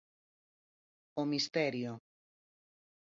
O 1.21 1.23
misterio. 1.31 1.93